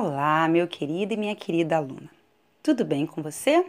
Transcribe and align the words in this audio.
Olá, 0.00 0.46
meu 0.46 0.68
querido 0.68 1.14
e 1.14 1.16
minha 1.16 1.34
querida 1.34 1.76
aluna. 1.76 2.08
Tudo 2.62 2.84
bem 2.84 3.04
com 3.04 3.20
você? 3.20 3.66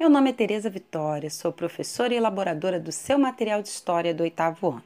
Meu 0.00 0.08
nome 0.08 0.30
é 0.30 0.32
Tereza 0.32 0.70
Vitória, 0.70 1.28
sou 1.28 1.52
professora 1.52 2.14
e 2.14 2.16
elaboradora 2.16 2.80
do 2.80 2.90
seu 2.90 3.18
material 3.18 3.60
de 3.60 3.68
história 3.68 4.14
do 4.14 4.22
oitavo 4.22 4.70
ano. 4.70 4.84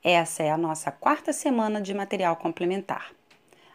Essa 0.00 0.44
é 0.44 0.52
a 0.52 0.56
nossa 0.56 0.92
quarta 0.92 1.32
semana 1.32 1.80
de 1.80 1.92
material 1.92 2.36
complementar. 2.36 3.10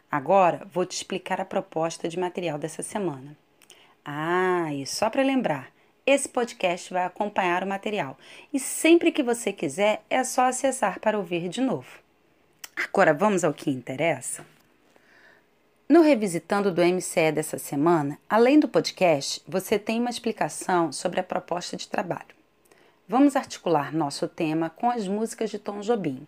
Agora 0.10 0.66
vou 0.74 0.86
te 0.86 0.94
explicar 0.94 1.42
a 1.42 1.46
proposta 1.46 2.08
de 2.08 2.18
material 2.18 2.58
dessa 2.58 2.82
semana. 2.82 3.36
Ah, 4.06 4.74
e 4.74 4.86
só 4.86 5.10
para 5.10 5.24
lembrar, 5.24 5.70
esse 6.06 6.30
podcast 6.30 6.94
vai 6.94 7.04
acompanhar 7.04 7.66
o 7.66 7.68
material 7.68 8.18
e 8.54 8.62
sempre 8.62 9.12
que 9.12 9.22
você 9.22 9.52
quiser 9.52 10.02
é 10.10 10.24
só 10.24 10.44
acessar 10.44 11.02
para 11.02 11.18
ouvir 11.18 11.50
de 11.50 11.60
novo. 11.60 12.00
Agora 12.78 13.14
vamos 13.14 13.44
ao 13.44 13.54
que 13.54 13.70
interessa? 13.70 14.46
No 15.90 16.02
Revisitando 16.02 16.70
do 16.70 16.84
MCE 16.84 17.32
dessa 17.32 17.58
semana, 17.58 18.20
além 18.30 18.60
do 18.60 18.68
podcast, 18.68 19.42
você 19.48 19.80
tem 19.80 20.02
uma 20.02 20.10
explicação 20.10 20.92
sobre 20.92 21.22
a 21.22 21.24
proposta 21.24 21.78
de 21.78 21.88
trabalho. 21.88 22.36
Vamos 23.08 23.38
articular 23.38 23.96
nosso 23.96 24.28
tema 24.28 24.70
com 24.70 24.90
as 24.90 25.08
músicas 25.08 25.50
de 25.50 25.58
Tom 25.58 25.80
Jobim, 25.80 26.28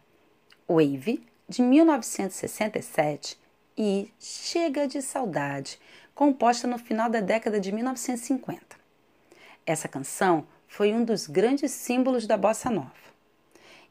Wave, 0.66 1.28
de 1.50 1.62
1967, 1.62 3.38
e 3.78 4.10
Chega 4.18 4.88
de 4.88 5.02
Saudade, 5.02 5.78
composta 6.16 6.66
no 6.66 6.78
final 6.78 7.10
da 7.10 7.20
década 7.20 7.60
de 7.60 7.74
1950. 7.74 8.78
Essa 9.66 9.90
canção 9.90 10.48
foi 10.70 10.94
um 10.94 11.04
dos 11.04 11.28
grandes 11.28 11.72
símbolos 11.72 12.26
da 12.26 12.38
bossa 12.38 12.70
nova. 12.70 12.94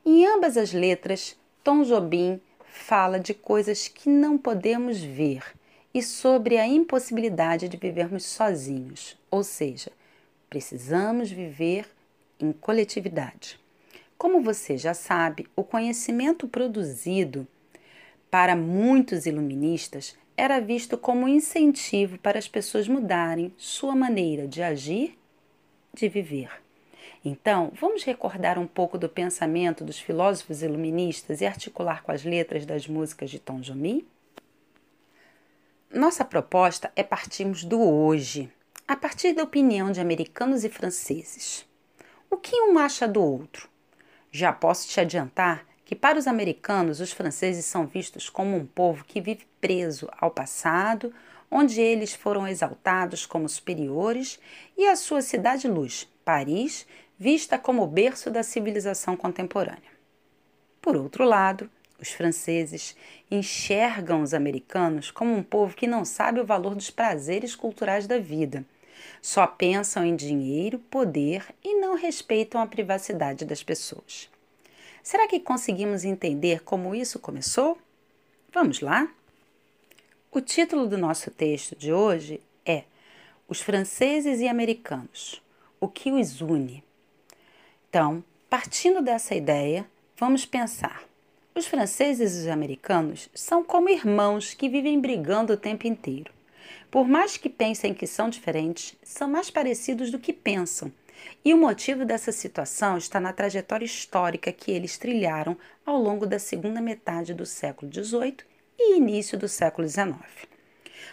Em 0.03 0.25
ambas 0.25 0.57
as 0.57 0.73
letras, 0.73 1.37
Tom 1.63 1.83
Jobim 1.83 2.41
fala 2.71 3.19
de 3.19 3.35
coisas 3.35 3.89
que 3.89 4.09
não 4.09 4.39
podemos 4.39 5.01
ver 5.01 5.43
e 5.93 6.03
sobre 6.03 6.59
a 6.59 6.67
impossibilidade 6.67 7.69
de 7.69 7.77
vivermos 7.77 8.25
sozinhos, 8.25 9.17
ou 9.31 9.43
seja, 9.43 9.91
precisamos 10.49 11.31
viver 11.31 11.87
em 12.39 12.53
coletividade. 12.53 13.59
Como 14.17 14.43
você 14.43 14.77
já 14.77 14.95
sabe, 14.95 15.47
o 15.57 15.65
conhecimento 15.65 16.47
produzido 16.49 17.47
para 18.31 18.55
muitos 18.55 19.27
iluministas 19.27 20.17
era 20.37 20.61
visto 20.61 20.97
como 20.97 21.25
um 21.25 21.29
incentivo 21.29 22.19
para 22.19 22.39
as 22.39 22.47
pessoas 22.47 22.87
mudarem 22.87 23.53
sua 23.57 23.97
maneira 23.97 24.47
de 24.47 24.63
agir, 24.63 25.19
de 25.93 26.09
viver. 26.09 26.51
Então, 27.25 27.73
vamos 27.81 28.05
recordar 28.05 28.59
um 28.59 28.67
pouco 28.67 28.97
do 28.97 29.09
pensamento 29.09 29.85
dos 29.85 29.99
filósofos 29.99 30.63
iluministas 30.63 31.41
e 31.41 31.47
articular 31.47 32.03
com 32.03 32.13
as 32.13 32.25
letras 32.25 32.65
das 32.65 32.87
músicas 32.87 33.31
de 33.31 33.39
Tom 33.39 33.61
Jobim? 33.61 34.07
Nossa 35.93 36.25
proposta 36.25 36.93
é 36.95 37.03
partirmos 37.03 37.65
do 37.65 37.81
hoje, 37.81 38.53
a 38.87 38.95
partir 38.95 39.33
da 39.33 39.43
opinião 39.43 39.91
de 39.91 40.01
americanos 40.01 40.63
e 40.65 40.69
franceses. 40.69 41.67
O 42.31 42.37
que 42.37 42.55
um 42.63 42.79
acha 42.79 43.09
do 43.09 43.23
outro? 43.23 43.69
Já 44.31 44.53
posso 44.53 44.87
te 44.87 45.01
adiantar 45.01 45.67
que, 45.85 45.97
para 45.97 46.19
os 46.19 46.27
americanos, 46.27 47.01
os 47.01 47.11
franceses 47.11 47.65
são 47.65 47.87
vistos 47.87 48.29
como 48.29 48.55
um 48.55 48.67
povo 48.67 49.05
que 49.05 49.21
vive 49.21 49.47
preso 49.61 50.09
ao 50.19 50.31
passado, 50.31 51.13
onde 51.51 51.81
eles 51.81 52.15
foram 52.15 52.47
exaltados 52.47 53.25
como 53.25 53.49
superiores, 53.49 54.39
e 54.77 54.87
a 54.87 54.95
sua 54.95 55.23
cidade-luz, 55.23 56.07
Paris, 56.23 56.87
vista 57.19 57.59
como 57.59 57.83
o 57.83 57.87
berço 57.87 58.31
da 58.31 58.43
civilização 58.43 59.17
contemporânea. 59.17 59.99
Por 60.81 60.97
outro 60.97 61.25
lado, 61.25 61.69
os 62.01 62.11
franceses 62.11 62.97
enxergam 63.29 64.23
os 64.23 64.33
americanos 64.33 65.11
como 65.11 65.35
um 65.35 65.43
povo 65.43 65.75
que 65.75 65.87
não 65.87 66.05
sabe 66.05 66.39
o 66.41 66.47
valor 66.47 66.77
dos 66.77 66.91
prazeres 66.91 67.57
culturais 67.57 68.07
da 68.07 68.19
vida. 68.19 68.65
Só 69.21 69.47
pensam 69.47 70.05
em 70.05 70.15
dinheiro, 70.15 70.79
poder 70.79 71.45
e 71.63 71.75
não 71.81 71.97
respeitam 71.97 72.61
a 72.61 72.67
privacidade 72.67 73.45
das 73.45 73.63
pessoas. 73.63 74.31
Será 75.03 75.27
que 75.27 75.41
conseguimos 75.41 76.05
entender 76.05 76.63
como 76.63 76.95
isso 76.95 77.19
começou? 77.19 77.77
Vamos 78.53 78.81
lá? 78.81 79.11
O 80.31 80.41
título 80.41 80.87
do 80.87 80.97
nosso 80.97 81.31
texto 81.31 81.75
de 81.75 81.93
hoje 81.93 82.41
é 82.65 82.85
Os 83.49 83.61
franceses 83.61 84.41
e 84.41 84.47
americanos. 84.47 85.43
O 85.81 85.89
que 85.89 86.13
os 86.13 86.41
une? 86.41 86.85
Então, 87.89 88.23
partindo 88.51 89.01
dessa 89.01 89.35
ideia, 89.35 89.87
vamos 90.17 90.45
pensar 90.45 91.09
os 91.59 91.67
franceses 91.67 92.37
e 92.37 92.41
os 92.43 92.47
americanos 92.47 93.29
são 93.35 93.65
como 93.65 93.89
irmãos 93.89 94.55
que 94.55 94.69
vivem 94.69 95.01
brigando 95.01 95.53
o 95.53 95.57
tempo 95.57 95.87
inteiro. 95.87 96.33
Por 96.91 97.09
mais 97.09 97.37
que 97.37 97.49
pensem 97.49 97.93
que 97.93 98.07
são 98.07 98.31
diferentes, 98.31 98.95
são 99.03 99.29
mais 99.29 99.51
parecidos 99.51 100.11
do 100.11 100.21
que 100.21 100.33
pensam. 100.33 100.93
E 101.45 101.53
o 101.53 101.59
motivo 101.59 102.05
dessa 102.05 102.31
situação 102.31 102.97
está 102.97 103.19
na 103.19 103.33
trajetória 103.33 103.85
histórica 103.85 104.53
que 104.53 104.71
eles 104.71 104.97
trilharam 104.97 105.57
ao 105.85 106.01
longo 106.01 106.27
da 106.27 106.39
segunda 106.39 106.81
metade 106.81 107.35
do 107.35 107.45
século 107.45 107.93
XVIII 107.93 108.37
e 108.79 108.97
início 108.97 109.37
do 109.37 109.49
século 109.49 109.89
XIX. 109.89 110.15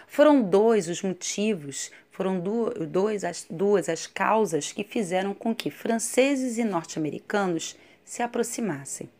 Foram 0.06 0.40
dois 0.40 0.88
os 0.88 1.02
motivos, 1.02 1.90
foram 2.16 2.40
dois 2.40 3.24
as, 3.24 3.46
duas 3.50 3.90
as 3.90 4.06
causas 4.06 4.72
que 4.72 4.82
fizeram 4.82 5.34
com 5.34 5.54
que 5.54 5.70
franceses 5.70 6.56
e 6.56 6.64
norte-americanos 6.64 7.76
se 8.02 8.22
aproximassem. 8.22 9.10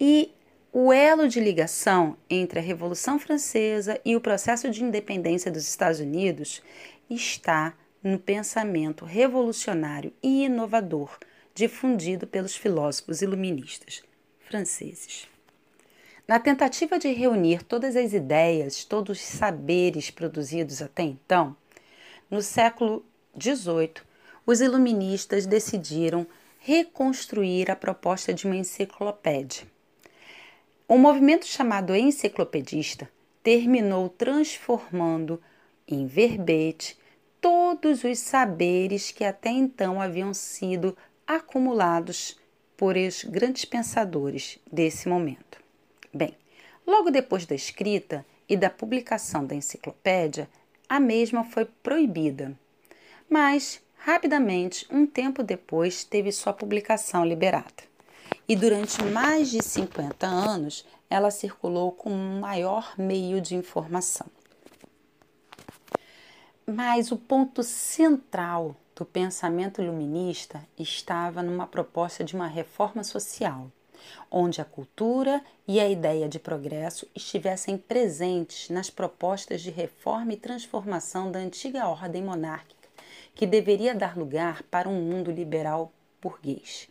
E 0.00 0.32
o 0.72 0.92
elo 0.92 1.28
de 1.28 1.38
ligação 1.38 2.16
entre 2.28 2.58
a 2.58 2.62
Revolução 2.62 3.16
Francesa 3.16 4.00
e 4.04 4.16
o 4.16 4.20
processo 4.20 4.68
de 4.68 4.82
independência 4.82 5.52
dos 5.52 5.68
Estados 5.68 6.00
Unidos 6.00 6.60
está 7.08 7.74
no 8.02 8.18
pensamento 8.18 9.04
revolucionário 9.04 10.12
e 10.20 10.46
inovador 10.46 11.16
difundido 11.54 12.26
pelos 12.26 12.56
filósofos 12.56 13.22
iluministas 13.22 14.02
franceses. 14.40 15.28
Na 16.26 16.40
tentativa 16.40 16.98
de 16.98 17.12
reunir 17.12 17.62
todas 17.62 17.94
as 17.94 18.12
ideias, 18.12 18.84
todos 18.84 19.20
os 19.20 19.24
saberes 19.24 20.10
produzidos 20.10 20.82
até 20.82 21.04
então, 21.04 21.56
no 22.30 22.42
século 22.42 23.04
XVIII, 23.40 23.94
os 24.44 24.60
iluministas 24.60 25.46
decidiram 25.46 26.26
reconstruir 26.58 27.70
a 27.70 27.76
proposta 27.76 28.32
de 28.32 28.46
uma 28.46 28.56
enciclopédia 28.56 29.66
o 30.88 30.96
movimento 30.96 31.46
chamado 31.46 31.96
enciclopedista 31.96 33.10
terminou 33.42 34.08
transformando 34.08 35.42
em 35.86 36.06
verbete 36.06 36.96
todos 37.40 38.04
os 38.04 38.20
saberes 38.20 39.10
que 39.10 39.24
até 39.24 39.50
então 39.50 40.00
haviam 40.00 40.32
sido 40.32 40.96
acumulados 41.26 42.38
por 42.76 42.96
os 42.96 43.24
grandes 43.24 43.64
pensadores 43.64 44.60
desse 44.70 45.08
momento. 45.08 45.60
Bem, 46.14 46.36
logo 46.86 47.10
depois 47.10 47.46
da 47.46 47.54
escrita 47.56 48.24
e 48.48 48.56
da 48.56 48.70
publicação 48.70 49.44
da 49.44 49.56
enciclopédia, 49.56 50.48
a 50.88 51.00
mesma 51.00 51.44
foi 51.44 51.64
proibida, 51.64 52.56
mas 53.28 53.82
rapidamente, 53.96 54.86
um 54.90 55.06
tempo 55.06 55.42
depois, 55.42 56.04
teve 56.04 56.30
sua 56.30 56.52
publicação 56.52 57.24
liberada. 57.24 57.84
E 58.48 58.54
durante 58.54 59.02
mais 59.04 59.50
de 59.50 59.62
50 59.62 60.26
anos 60.26 60.84
ela 61.08 61.30
circulou 61.30 61.92
com 61.92 62.10
um 62.10 62.40
maior 62.40 62.94
meio 62.98 63.40
de 63.40 63.54
informação. 63.54 64.26
Mas 66.66 67.12
o 67.12 67.16
ponto 67.16 67.62
central 67.62 68.76
do 68.94 69.04
pensamento 69.04 69.80
iluminista 69.80 70.66
estava 70.78 71.42
numa 71.42 71.66
proposta 71.66 72.24
de 72.24 72.34
uma 72.34 72.46
reforma 72.46 73.04
social, 73.04 73.70
onde 74.30 74.60
a 74.60 74.64
cultura 74.64 75.42
e 75.66 75.80
a 75.80 75.88
ideia 75.88 76.28
de 76.28 76.38
progresso 76.38 77.08
estivessem 77.14 77.76
presentes 77.78 78.70
nas 78.70 78.90
propostas 78.90 79.60
de 79.60 79.70
reforma 79.70 80.32
e 80.32 80.36
transformação 80.36 81.30
da 81.30 81.38
antiga 81.38 81.88
ordem 81.88 82.22
monárquica, 82.22 82.88
que 83.34 83.46
deveria 83.46 83.94
dar 83.94 84.16
lugar 84.16 84.62
para 84.64 84.88
um 84.88 85.00
mundo 85.00 85.30
liberal 85.30 85.92
burguês 86.20 86.88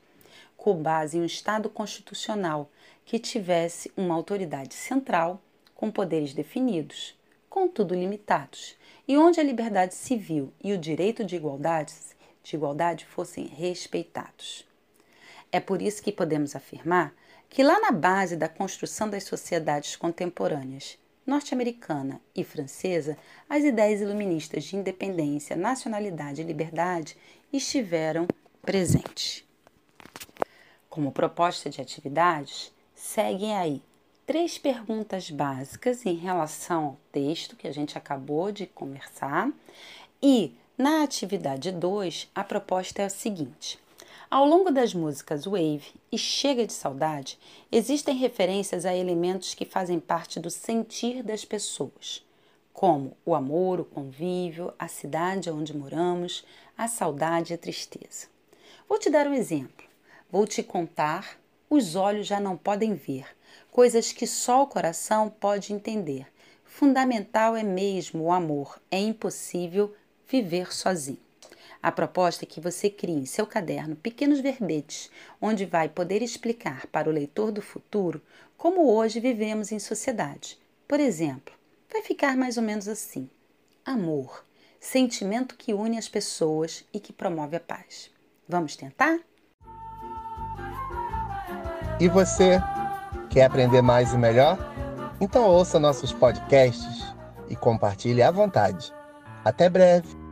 com 0.66 0.82
base 0.82 1.16
em 1.16 1.22
um 1.22 1.26
Estado 1.26 1.70
constitucional 1.70 2.72
que 3.06 3.20
tivesse 3.20 3.92
uma 3.96 4.16
autoridade 4.16 4.74
central 4.74 5.40
com 5.76 5.92
poderes 5.92 6.34
definidos, 6.34 7.16
contudo 7.48 7.94
limitados, 7.94 8.76
e 9.08 9.16
onde 9.16 9.40
a 9.40 9.44
liberdade 9.44 9.94
civil 9.94 10.52
e 10.64 10.74
o 10.74 10.78
direito 10.80 11.24
de 11.24 11.36
igualdade, 11.36 11.94
de 12.42 12.56
igualdade 12.56 13.06
fossem 13.06 13.46
respeitados. 13.46 14.66
É 15.52 15.60
por 15.60 15.82
isso 15.82 16.02
que 16.02 16.12
podemos 16.12 16.56
afirmar 16.56 17.14
que 17.50 17.64
lá 17.64 17.80
na 17.80 17.92
base 17.92 18.36
da 18.36 18.50
construção 18.50 19.10
das 19.10 19.24
sociedades 19.24 19.96
contemporâneas 19.96 20.98
norte-americana 21.26 22.22
e 22.36 22.44
francesa, 22.44 23.18
as 23.50 23.64
ideias 23.64 24.00
iluministas 24.00 24.64
de 24.64 24.76
independência, 24.76 25.56
nacionalidade 25.56 26.42
e 26.42 26.46
liberdade 26.46 27.18
estiveram 27.52 28.28
presentes 28.62 29.46
como 30.96 31.12
proposta 31.12 31.70
de 31.70 31.82
atividades, 31.82 32.72
seguem 32.94 33.54
aí 33.54 33.82
três 34.26 34.58
perguntas 34.58 35.30
básicas 35.30 36.06
em 36.06 36.16
relação 36.16 36.86
ao 36.86 36.98
texto 37.12 37.58
que 37.58 37.68
a 37.68 37.74
gente 37.74 37.98
acabou 37.98 38.50
de 38.50 38.66
conversar. 38.66 39.52
E 40.24 40.56
na 40.78 41.04
atividade 41.04 41.70
2, 41.70 42.32
a 42.34 42.46
proposta 42.46 43.02
é 43.02 43.06
a 43.06 43.10
seguinte: 43.10 43.78
ao 44.30 44.46
longo 44.46 44.72
das 44.72 44.94
músicas 44.94 45.46
Wave 45.46 45.94
e 46.12 46.18
Chega 46.18 46.66
de 46.66 46.74
Saudade, 46.74 47.40
existem 47.72 48.16
referências 48.16 48.86
a 48.86 48.96
elementos 48.96 49.54
que 49.54 49.66
fazem 49.66 50.00
parte 50.00 50.40
do 50.40 50.50
sentir 50.50 51.24
das 51.24 51.46
pessoas, 51.46 52.26
como 52.74 53.16
o 53.26 53.36
amor, 53.36 53.80
o 53.80 53.86
convívio, 53.86 54.74
a 54.78 54.88
cidade 54.88 55.50
onde 55.50 55.76
moramos, 55.76 56.44
a 56.78 56.88
saudade 56.88 57.54
e 57.54 57.56
a 57.56 57.58
tristeza. 57.58 58.28
Vou 58.88 59.00
te 59.00 59.10
dar 59.10 59.28
um 59.28 59.34
exemplo. 59.34 59.86
Vou 60.32 60.46
te 60.46 60.62
contar 60.62 61.40
os 61.70 61.96
olhos 61.96 62.28
já 62.28 62.40
não 62.40 62.56
podem 62.56 62.94
ver, 62.94 63.26
coisas 63.72 64.12
que 64.12 64.28
só 64.28 64.64
o 64.64 64.68
coração 64.68 65.30
pode 65.30 65.74
entender. 65.74 66.28
Fundamental 66.64 67.56
é 67.56 67.64
mesmo 67.64 68.26
o 68.26 68.32
amor, 68.32 68.80
é 68.92 69.00
impossível 69.00 69.96
viver 70.28 70.74
sozinho. 70.74 71.25
A 71.86 71.92
proposta 71.92 72.46
é 72.46 72.48
que 72.48 72.60
você 72.60 72.90
crie 72.90 73.14
em 73.14 73.28
seu 73.28 73.46
caderno 73.46 73.96
pequenos 73.96 74.40
verbetes, 74.40 75.12
onde 75.40 75.68
vai 75.68 75.88
poder 75.88 76.24
explicar 76.24 76.88
para 76.88 77.08
o 77.08 77.12
leitor 77.12 77.52
do 77.52 77.62
futuro 77.62 78.20
como 78.58 78.92
hoje 78.92 79.20
vivemos 79.20 79.72
em 79.72 79.78
sociedade. 79.78 80.58
Por 80.88 81.00
exemplo, 81.00 81.54
vai 81.94 82.02
ficar 82.02 82.36
mais 82.36 82.58
ou 82.58 82.64
menos 82.64 82.88
assim: 82.88 83.30
amor, 83.86 84.44
sentimento 84.80 85.56
que 85.56 85.76
une 85.76 86.00
as 86.00 86.10
pessoas 86.10 86.84
e 86.92 87.00
que 87.00 87.14
promove 87.14 87.56
a 87.56 87.60
paz. 87.60 88.10
Vamos 88.50 88.76
tentar? 88.76 89.20
E 92.00 92.08
você 92.08 92.60
quer 93.30 93.46
aprender 93.46 93.84
mais 93.84 94.12
e 94.12 94.18
melhor? 94.18 94.58
Então 95.22 95.48
ouça 95.48 95.80
nossos 95.80 96.12
podcasts 96.12 97.14
e 97.48 97.56
compartilhe 97.56 98.24
à 98.24 98.32
vontade. 98.32 98.92
Até 99.44 99.70
breve! 99.70 100.26